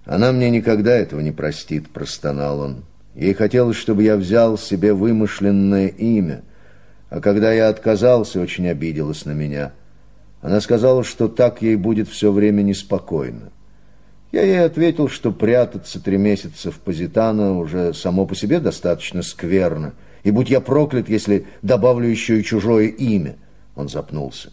«Она 0.06 0.32
мне 0.32 0.50
никогда 0.50 0.96
этого 0.96 1.20
не 1.20 1.32
простит»,— 1.32 1.90
простонал 1.94 2.60
он. 2.62 2.86
«Ей 3.14 3.34
хотелось, 3.34 3.78
чтобы 3.78 4.04
я 4.04 4.18
взял 4.18 4.58
себе 4.58 4.94
вымышленное 4.94 5.88
имя, 5.88 6.42
а 7.10 7.22
когда 7.22 7.54
я 7.54 7.70
отказался, 7.70 8.40
очень 8.42 8.68
обиделась 8.68 9.26
на 9.26 9.32
меня. 9.32 9.74
Она 10.42 10.62
сказала, 10.62 11.04
что 11.04 11.28
так 11.28 11.62
ей 11.62 11.76
будет 11.76 12.08
все 12.08 12.32
время 12.32 12.64
неспокойно. 12.64 13.52
Я 14.32 14.44
ей 14.44 14.64
ответил, 14.64 15.08
что 15.08 15.32
прятаться 15.32 16.02
три 16.02 16.18
месяца 16.18 16.72
в 16.72 16.80
Позитано 16.80 17.58
уже 17.60 17.94
само 17.94 18.26
по 18.26 18.36
себе 18.36 18.60
достаточно 18.60 19.22
скверно, 19.22 19.94
и 20.24 20.32
будь 20.32 20.50
я 20.50 20.62
проклят, 20.62 21.10
если 21.10 21.46
добавлю 21.62 22.08
еще 22.08 22.40
и 22.40 22.44
чужое 22.44 22.88
имя». 22.88 23.36
Он 23.76 23.88
запнулся. 23.88 24.50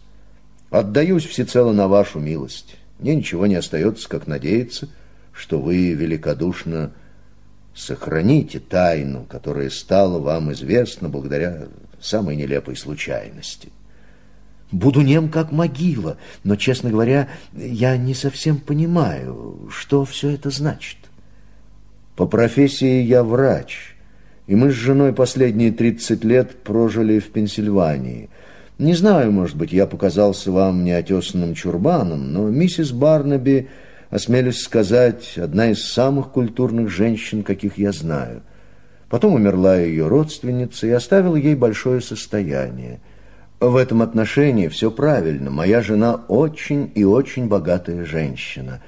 Отдаюсь 0.69 1.25
всецело 1.25 1.71
на 1.71 1.87
вашу 1.87 2.19
милость. 2.19 2.75
Мне 2.99 3.15
ничего 3.15 3.47
не 3.47 3.55
остается, 3.55 4.09
как 4.09 4.27
надеяться, 4.27 4.89
что 5.31 5.59
вы 5.59 5.93
великодушно 5.93 6.91
сохраните 7.73 8.59
тайну, 8.59 9.25
которая 9.29 9.69
стала 9.69 10.19
вам 10.19 10.51
известна 10.51 11.09
благодаря 11.09 11.67
самой 12.01 12.35
нелепой 12.35 12.75
случайности. 12.75 13.69
Буду 14.71 15.01
нем, 15.01 15.29
как 15.29 15.51
могила, 15.51 16.17
но, 16.43 16.57
честно 16.57 16.89
говоря, 16.89 17.29
я 17.53 17.95
не 17.95 18.13
совсем 18.13 18.57
понимаю, 18.57 19.69
что 19.71 20.03
все 20.03 20.31
это 20.31 20.49
значит. 20.49 20.97
По 22.17 22.25
профессии 22.25 23.03
я 23.03 23.23
врач, 23.23 23.95
и 24.47 24.55
мы 24.55 24.71
с 24.71 24.75
женой 24.75 25.13
последние 25.13 25.71
30 25.71 26.25
лет 26.25 26.63
прожили 26.63 27.19
в 27.19 27.31
Пенсильвании– 27.31 28.29
не 28.79 28.93
знаю, 28.93 29.31
может 29.31 29.55
быть, 29.55 29.71
я 29.71 29.87
показался 29.87 30.51
вам 30.51 30.83
неотесанным 30.83 31.55
чурбаном, 31.55 32.31
но 32.31 32.47
миссис 32.49 32.91
Барнаби, 32.91 33.69
осмелюсь 34.11 34.61
сказать, 34.61 35.37
одна 35.37 35.71
из 35.71 35.83
самых 35.83 36.29
культурных 36.31 36.89
женщин, 36.89 37.43
каких 37.43 37.77
я 37.79 37.91
знаю. 37.91 38.43
Потом 39.09 39.33
умерла 39.33 39.77
ее 39.77 40.07
родственница 40.07 40.85
и 40.85 40.91
оставила 40.91 41.35
ей 41.35 41.55
большое 41.55 42.01
состояние. 42.01 42.99
В 43.59 43.75
этом 43.75 44.03
отношении 44.03 44.67
все 44.67 44.91
правильно. 44.91 45.49
Моя 45.49 45.81
жена 45.81 46.15
очень 46.27 46.91
и 46.93 47.03
очень 47.03 47.47
богатая 47.47 48.05
женщина. 48.05 48.81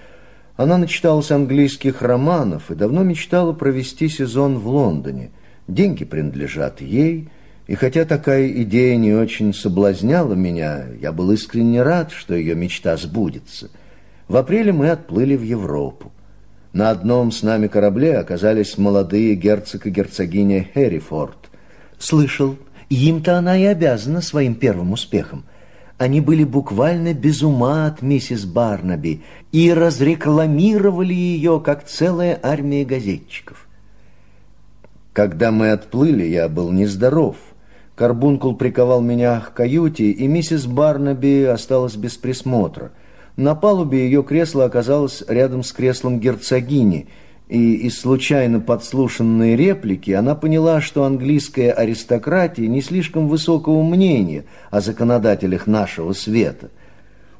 Она 0.55 0.77
начиталась 0.77 1.31
английских 1.31 2.01
романов 2.03 2.69
и 2.69 2.75
давно 2.75 3.01
мечтала 3.03 3.53
провести 3.53 4.09
сезон 4.09 4.59
в 4.59 4.67
Лондоне. 4.67 5.31
Деньги 5.67 6.03
принадлежат 6.03 6.81
ей, 6.81 7.29
и 7.69 7.75
хотя 7.75 8.03
такая 8.03 8.47
идея 8.63 8.95
не 8.97 9.13
очень 9.13 9.53
соблазняла 9.53 10.33
меня, 10.33 10.85
я 10.99 11.11
был 11.11 11.29
искренне 11.29 11.83
рад, 11.83 12.11
что 12.11 12.33
ее 12.33 12.55
мечта 12.55 12.97
сбудется. 12.97 13.69
В 14.27 14.37
апреле 14.37 14.73
мы 14.73 14.89
отплыли 14.89 15.35
в 15.35 15.43
Европу. 15.43 16.11
На 16.73 16.89
одном 16.89 17.31
с 17.31 17.43
нами 17.43 17.67
корабле 17.67 18.17
оказались 18.17 18.79
молодые 18.79 19.35
герцог 19.35 19.85
и 19.85 19.91
герцогиня 19.91 20.67
Хэррифорд. 20.73 21.51
Слышал, 21.99 22.57
им-то 22.89 23.37
она 23.37 23.55
и 23.55 23.65
обязана 23.65 24.21
своим 24.21 24.55
первым 24.55 24.93
успехом. 24.93 25.43
Они 25.99 26.21
были 26.21 26.45
буквально 26.45 27.13
без 27.13 27.43
ума 27.43 27.85
от 27.85 28.01
миссис 28.01 28.45
Барнаби 28.45 29.21
и 29.51 29.71
разрекламировали 29.71 31.13
ее, 31.13 31.61
как 31.63 31.85
целая 31.85 32.39
армия 32.41 32.83
газетчиков. 32.83 33.67
Когда 35.13 35.51
мы 35.51 35.69
отплыли, 35.69 36.23
я 36.23 36.49
был 36.49 36.71
нездоров. 36.71 37.35
Карбункул 37.99 38.55
приковал 38.55 39.01
меня 39.01 39.41
к 39.41 39.53
каюте, 39.53 40.05
и 40.05 40.25
миссис 40.25 40.65
Барнаби 40.65 41.43
осталась 41.43 41.97
без 41.97 42.15
присмотра. 42.15 42.93
На 43.35 43.55
палубе 43.55 44.05
ее 44.05 44.23
кресло 44.23 44.63
оказалось 44.63 45.21
рядом 45.27 45.63
с 45.63 45.73
креслом 45.73 46.19
герцогини– 46.19 47.07
и 47.49 47.73
из 47.73 47.99
случайно 47.99 48.59
подслушанной 48.59 49.55
реплики 49.55 50.11
она 50.11 50.35
поняла, 50.35 50.81
что 50.81 51.03
английская 51.03 51.71
аристократия 51.71 52.67
не 52.67 52.79
слишком 52.79 53.27
высокого 53.27 53.81
мнения 53.81 54.45
о 54.69 54.81
законодателях 54.81 55.65
нашего 55.65 56.13
света. 56.13 56.69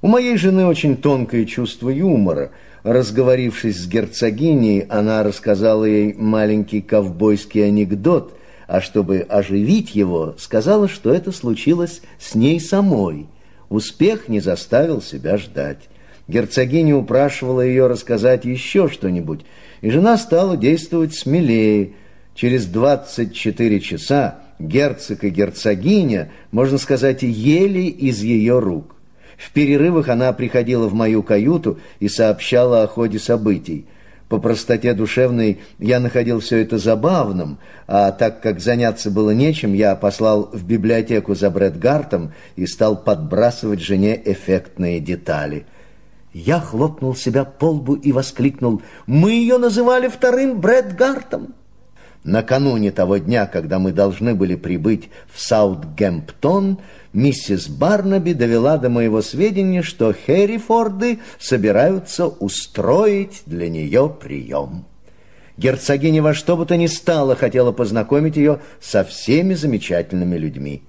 У 0.02 0.08
моей 0.08 0.36
жены 0.36 0.66
очень 0.66 0.98
тонкое 0.98 1.46
чувство 1.46 1.90
юмора. 1.90 2.50
Разговорившись 2.82 3.84
с 3.84 3.88
герцогиней, 3.88 4.80
она 4.80 5.22
рассказала 5.22 5.86
ей 5.86 6.16
маленький 6.16 6.82
ковбойский 6.82 7.68
анекдот, 7.68 8.34
а 8.70 8.82
чтобы 8.82 9.26
оживить 9.28 9.96
его, 9.96 10.36
сказала, 10.38 10.88
что 10.88 11.12
это 11.12 11.32
случилось 11.32 12.02
с 12.20 12.36
ней 12.36 12.60
самой. 12.60 13.26
Успех 13.68 14.30
не 14.30 14.42
заставил 14.42 15.02
себя 15.02 15.38
ждать. 15.38 15.90
Герцогиня 16.28 16.96
упрашивала 16.96 17.62
ее 17.62 17.88
рассказать 17.88 18.46
еще 18.46 18.88
что-нибудь, 18.88 19.42
и 19.82 19.90
жена 19.90 20.20
стала 20.20 20.56
действовать 20.56 21.16
смелее. 21.16 21.94
Через 22.36 22.68
24 22.68 23.80
часа 23.80 24.40
герцог 24.60 25.24
и 25.24 25.30
герцогиня, 25.30 26.32
можно 26.52 26.78
сказать, 26.78 27.24
ели 27.24 27.88
из 27.88 28.22
ее 28.22 28.60
рук. 28.60 28.96
В 29.36 29.52
перерывах 29.52 30.10
она 30.10 30.32
приходила 30.32 30.88
в 30.88 30.94
мою 30.94 31.24
каюту 31.24 31.80
и 32.00 32.08
сообщала 32.08 32.84
о 32.84 32.88
ходе 32.88 33.18
событий. 33.18 33.88
По 34.30 34.38
простоте 34.38 34.94
душевной 34.94 35.60
я 35.80 36.00
находил 36.00 36.40
все 36.40 36.62
это 36.62 36.78
забавным, 36.78 37.58
а 37.88 38.12
так 38.12 38.42
как 38.42 38.60
заняться 38.60 39.10
было 39.12 39.32
нечем, 39.32 39.74
я 39.74 39.96
послал 39.96 40.50
в 40.54 40.64
библиотеку 40.64 41.36
за 41.36 41.50
Брэдгартом 41.50 42.32
и 42.56 42.68
стал 42.68 42.96
подбрасывать 42.96 43.82
жене 43.82 44.22
эффектные 44.24 45.00
детали– 45.00 45.66
я 46.34 46.60
хлопнул 46.60 47.16
себя 47.16 47.44
по 47.44 47.72
лбу 47.72 47.96
и 47.96 48.12
воскликнул. 48.12 48.84
«Мы 49.08 49.32
ее 49.32 49.58
называли 49.58 50.08
вторым 50.08 50.62
Брэдгартом!» 50.62 51.56
Накануне 52.24 52.92
того 52.92 53.18
дня, 53.18 53.46
когда 53.46 53.80
мы 53.80 53.92
должны 53.92 54.36
были 54.36 54.56
прибыть 54.56 55.10
в 55.34 55.40
Саутгемптон, 55.42 56.80
миссис 57.14 57.70
Барнаби 57.70 58.34
довела 58.34 58.78
до 58.78 58.90
моего 58.90 59.22
сведения, 59.22 59.82
что 59.82 60.14
Херрифорды 60.14 61.20
собираются 61.40 62.28
устроить 62.28 63.44
для 63.46 63.70
нее 63.70 64.14
прием. 64.22 64.86
Герцогиня 65.58 66.22
во 66.22 66.34
что 66.34 66.58
бы 66.58 66.66
то 66.66 66.76
ни 66.78 66.88
стало 66.88 67.36
хотела 67.36 67.72
познакомить 67.72 68.36
ее 68.36 68.60
со 68.82 69.04
всеми 69.04 69.54
замечательными 69.54 70.38
людьми. 70.38 70.84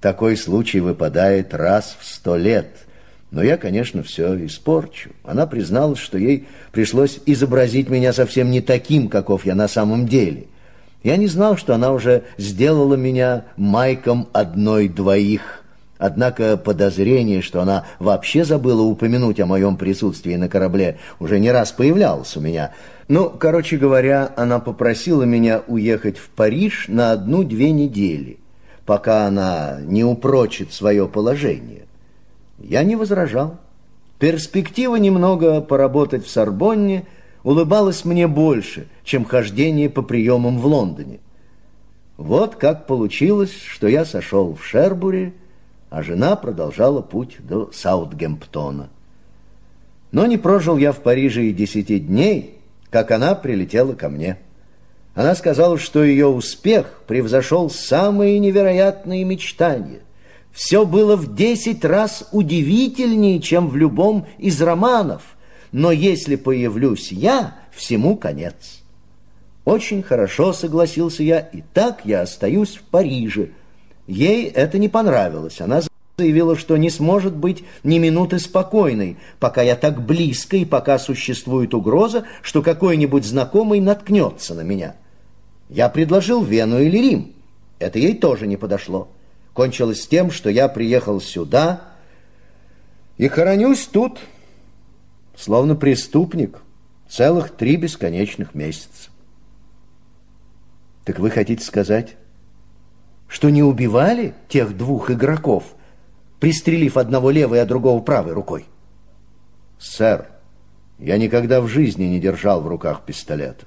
Такой 0.00 0.36
случай 0.36 0.80
выпадает 0.80 1.54
раз 1.54 1.96
в 2.00 2.06
сто 2.06 2.36
лет– 2.36 2.68
но 3.30 3.42
я, 3.42 3.56
конечно, 3.56 4.02
все 4.02 4.46
испорчу. 4.46 5.10
Она 5.24 5.46
призналась, 5.46 5.98
что 5.98 6.16
ей 6.16 6.46
пришлось 6.72 7.18
изобразить 7.26 7.90
меня 7.90 8.12
совсем 8.12 8.50
не 8.50 8.60
таким, 8.60 9.08
каков 9.08 9.44
я 9.44 9.54
на 9.54 9.68
самом 9.68 10.06
деле. 10.06 10.46
Я 11.06 11.16
не 11.16 11.28
знал, 11.28 11.56
что 11.56 11.72
она 11.72 11.92
уже 11.92 12.24
сделала 12.36 12.96
меня 12.96 13.44
майком 13.56 14.26
одной-двоих. 14.32 15.62
Однако 15.98 16.56
подозрение, 16.56 17.42
что 17.42 17.60
она 17.60 17.84
вообще 18.00 18.44
забыла 18.44 18.82
упомянуть 18.82 19.38
о 19.38 19.46
моем 19.46 19.76
присутствии 19.76 20.34
на 20.34 20.48
корабле, 20.48 20.98
уже 21.20 21.38
не 21.38 21.52
раз 21.52 21.70
появлялось 21.70 22.36
у 22.36 22.40
меня. 22.40 22.72
Ну, 23.06 23.30
короче 23.30 23.76
говоря, 23.76 24.32
она 24.36 24.58
попросила 24.58 25.22
меня 25.22 25.62
уехать 25.68 26.18
в 26.18 26.28
Париж 26.30 26.86
на 26.88 27.12
одну-две 27.12 27.70
недели, 27.70 28.38
пока 28.84 29.28
она 29.28 29.78
не 29.82 30.02
упрочит 30.02 30.72
свое 30.72 31.06
положение. 31.06 31.84
Я 32.58 32.82
не 32.82 32.96
возражал. 32.96 33.58
Перспектива 34.18 34.96
немного 34.96 35.60
поработать 35.60 36.26
в 36.26 36.30
Сорбонне 36.30 37.06
улыбалась 37.46 38.04
мне 38.04 38.26
больше, 38.26 38.88
чем 39.04 39.24
хождение 39.24 39.88
по 39.88 40.02
приемам 40.02 40.58
в 40.58 40.66
Лондоне. 40.66 41.20
Вот 42.16 42.56
как 42.56 42.88
получилось, 42.88 43.52
что 43.68 43.86
я 43.86 44.04
сошел 44.04 44.56
в 44.56 44.66
Шербуре, 44.66 45.32
а 45.88 46.02
жена 46.02 46.34
продолжала 46.34 47.02
путь 47.02 47.36
до 47.38 47.70
Саутгемптона. 47.72 48.88
Но 50.10 50.26
не 50.26 50.38
прожил 50.38 50.76
я 50.76 50.90
в 50.90 50.98
Париже 51.02 51.44
и 51.44 51.52
десяти 51.52 52.00
дней, 52.00 52.58
как 52.90 53.12
она 53.12 53.36
прилетела 53.36 53.92
ко 53.92 54.08
мне. 54.08 54.38
Она 55.14 55.36
сказала, 55.36 55.78
что 55.78 56.02
ее 56.02 56.26
успех 56.26 57.02
превзошел 57.06 57.70
самые 57.70 58.40
невероятные 58.40 59.22
мечтания. 59.22 60.00
Все 60.50 60.84
было 60.84 61.14
в 61.14 61.36
десять 61.36 61.84
раз 61.84 62.28
удивительнее, 62.32 63.38
чем 63.38 63.68
в 63.68 63.76
любом 63.76 64.26
из 64.36 64.60
романов. 64.60 65.35
Но 65.72 65.90
если 65.92 66.36
появлюсь 66.36 67.12
я, 67.12 67.56
всему 67.72 68.16
конец. 68.16 68.82
Очень 69.64 70.02
хорошо 70.02 70.52
согласился 70.52 71.22
я, 71.22 71.40
и 71.40 71.62
так 71.74 72.02
я 72.04 72.22
остаюсь 72.22 72.76
в 72.76 72.82
Париже. 72.82 73.50
Ей 74.06 74.46
это 74.46 74.78
не 74.78 74.88
понравилось. 74.88 75.60
Она 75.60 75.82
заявила, 76.16 76.56
что 76.56 76.76
не 76.76 76.88
сможет 76.88 77.34
быть 77.34 77.64
ни 77.82 77.98
минуты 77.98 78.38
спокойной, 78.38 79.16
пока 79.40 79.62
я 79.62 79.74
так 79.74 80.00
близко 80.04 80.56
и 80.56 80.64
пока 80.64 80.98
существует 80.98 81.74
угроза, 81.74 82.24
что 82.42 82.62
какой-нибудь 82.62 83.24
знакомый 83.24 83.80
наткнется 83.80 84.54
на 84.54 84.62
меня. 84.62 84.94
Я 85.68 85.88
предложил 85.88 86.42
Вену 86.44 86.80
или 86.80 86.96
Рим. 86.96 87.32
Это 87.78 87.98
ей 87.98 88.14
тоже 88.14 88.46
не 88.46 88.56
подошло 88.56 89.08
кончилось 89.56 90.06
тем, 90.06 90.30
что 90.30 90.50
я 90.50 90.68
приехал 90.68 91.20
сюда 91.20 91.80
и 93.16 93.26
хоронюсь 93.26 93.86
тут, 93.86 94.18
словно 95.36 95.76
преступник, 95.76 96.62
целых 97.08 97.50
три 97.50 97.76
бесконечных 97.76 98.54
месяца. 98.54 99.10
Так 101.04 101.18
вы 101.18 101.30
хотите 101.30 101.64
сказать, 101.64 102.16
что 103.28 103.50
не 103.50 103.62
убивали 103.62 104.34
тех 104.48 104.76
двух 104.76 105.10
игроков, 105.10 105.64
пристрелив 106.40 106.96
одного 106.96 107.30
левой, 107.30 107.62
а 107.62 107.66
другого 107.66 108.00
правой 108.00 108.32
рукой? 108.32 108.66
Сэр, 109.78 110.26
я 110.98 111.18
никогда 111.18 111.60
в 111.60 111.68
жизни 111.68 112.04
не 112.04 112.18
держал 112.18 112.60
в 112.62 112.66
руках 112.66 113.04
пистолета. 113.04 113.66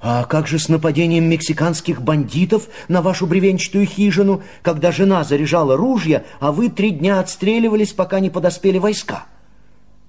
А 0.00 0.24
как 0.24 0.46
же 0.46 0.58
с 0.58 0.68
нападением 0.68 1.24
мексиканских 1.24 2.02
бандитов 2.02 2.68
на 2.88 3.02
вашу 3.02 3.26
бревенчатую 3.26 3.86
хижину, 3.86 4.42
когда 4.62 4.92
жена 4.92 5.24
заряжала 5.24 5.76
ружья, 5.76 6.24
а 6.38 6.52
вы 6.52 6.68
три 6.68 6.90
дня 6.90 7.18
отстреливались, 7.18 7.92
пока 7.92 8.20
не 8.20 8.30
подоспели 8.30 8.78
войска? 8.78 9.26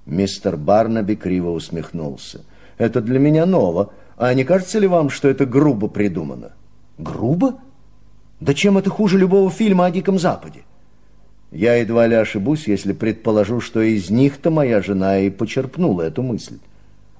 Мистер 0.07 0.55
Барнаби 0.55 1.15
криво 1.15 1.51
усмехнулся. 1.51 2.41
Это 2.77 3.01
для 3.01 3.19
меня 3.19 3.45
ново. 3.45 3.91
А 4.15 4.33
не 4.33 4.45
кажется 4.45 4.79
ли 4.79 4.87
вам, 4.87 5.09
что 5.09 5.27
это 5.27 5.45
грубо 5.45 5.89
придумано? 5.89 6.53
Грубо? 6.97 7.59
Да 8.39 8.53
чем 8.53 8.77
это 8.77 8.89
хуже 8.89 9.17
любого 9.17 9.51
фильма 9.51 9.85
о 9.85 9.91
Диком 9.91 10.17
Западе? 10.17 10.61
Я 11.51 11.75
едва 11.75 12.07
ли 12.07 12.15
ошибусь, 12.15 12.67
если 12.67 12.93
предположу, 12.93 13.61
что 13.61 13.81
из 13.81 14.09
них-то 14.09 14.49
моя 14.49 14.81
жена 14.81 15.19
и 15.19 15.29
почерпнула 15.29 16.03
эту 16.03 16.23
мысль. 16.23 16.59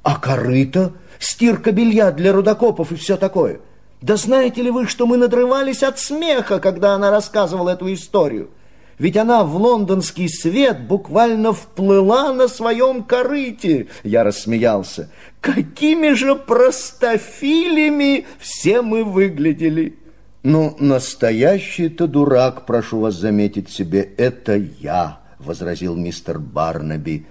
А 0.04 0.17
корыто, 0.17 0.93
стирка 1.19 1.71
белья 1.71 2.12
для 2.12 2.32
рудокопов 2.32 2.91
и 2.91 2.95
все 2.95 3.17
такое. 3.17 3.60
Да 4.02 4.15
знаете 4.15 4.62
ли 4.62 4.71
вы, 4.71 4.88
что 4.88 5.06
мы 5.06 5.17
надрывались 5.17 5.84
от 5.84 6.00
смеха, 6.00 6.60
когда 6.60 6.93
она 6.93 7.12
рассказывала 7.12 7.71
эту 7.71 7.91
историю? 7.93 8.50
Ведь 8.99 9.15
она 9.15 9.43
в 9.43 9.55
лондонский 9.55 10.27
свет 10.27 10.88
буквально 10.88 11.53
вплыла 11.53 12.33
на 12.33 12.47
своем 12.47 13.03
корыте. 13.03 13.88
Я 14.03 14.23
рассмеялся. 14.23 15.10
Какими 15.39 16.13
же 16.13 16.36
простофилями 16.36 18.25
все 18.39 18.81
мы 18.81 19.03
выглядели. 19.03 19.97
Ну, 20.41 20.75
настоящий-то 20.79 22.07
дурак, 22.07 22.65
прошу 22.65 22.99
вас 22.99 23.15
заметить 23.15 23.69
себе, 23.69 24.01
это 24.17 24.55
я, 24.55 25.19
возразил 25.39 25.95
мистер 25.95 26.39
Барнаби. 26.39 27.25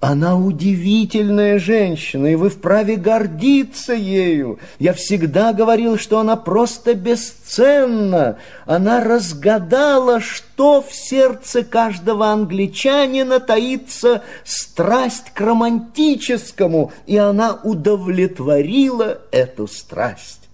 Она 0.00 0.34
удивительная 0.34 1.58
женщина, 1.58 2.28
и 2.28 2.34
вы 2.34 2.48
вправе 2.48 2.96
гордиться 2.96 3.92
ею. 3.92 4.58
Я 4.78 4.94
всегда 4.94 5.52
говорил, 5.52 5.98
что 5.98 6.18
она 6.18 6.36
просто 6.36 6.94
бесценна. 6.94 8.38
Она 8.64 9.04
разгадала, 9.04 10.20
что 10.20 10.80
в 10.80 10.94
сердце 10.94 11.64
каждого 11.64 12.28
англичанина 12.28 13.40
таится 13.40 14.22
страсть 14.42 15.32
к 15.34 15.40
романтическому, 15.42 16.92
и 17.06 17.18
она 17.18 17.60
удовлетворила 17.62 19.18
эту 19.30 19.66
страсть. 19.68 20.48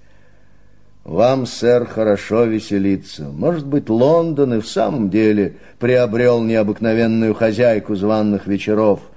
Вам, 1.05 1.47
сэр, 1.47 1.87
хорошо 1.87 2.47
веселиться. 2.47 3.29
Может 3.29 3.65
быть, 3.65 3.89
Лондон 3.89 4.55
и 4.55 4.61
в 4.61 4.67
самом 4.67 5.09
деле 5.09 5.55
приобрел 5.79 6.43
необыкновенную 6.43 7.33
хозяйку 7.33 7.95
званных 7.95 8.49
вечеров– 8.49 8.99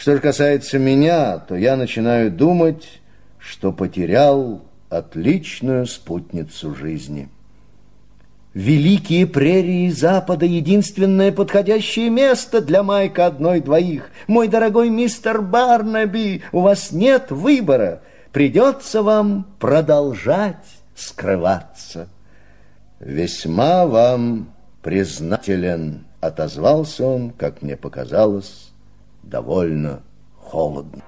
что 0.00 0.14
же 0.14 0.20
касается 0.22 0.78
меня, 0.78 1.36
то 1.36 1.54
я 1.54 1.76
начинаю 1.76 2.30
думать, 2.30 3.02
что 3.38 3.70
потерял 3.70 4.62
отличную 4.88 5.84
спутницу 5.84 6.74
жизни. 6.74 7.28
Великие 8.54 9.26
прерии 9.26 9.90
Запада— 9.90 10.46
единственное 10.46 11.32
подходящее 11.32 12.08
место 12.08 12.62
для 12.62 12.82
Майка 12.82 13.26
одной-двоих. 13.26 14.10
Мой 14.26 14.48
дорогой 14.48 14.88
мистер 14.88 15.42
Барнаби, 15.42 16.44
у 16.50 16.60
вас 16.60 16.92
нет 16.92 17.30
выбора. 17.30 18.00
Придется 18.32 19.02
вам 19.02 19.46
продолжать 19.58 20.64
скрываться. 20.94 22.08
Весьма 23.00 23.84
вам 23.84 24.54
признателен, 24.80 26.06
отозвался 26.22 27.04
он, 27.04 27.32
как 27.32 27.60
мне 27.60 27.76
показалось, 27.76 28.69
довольно 29.22 30.02
холодно. 30.36 31.02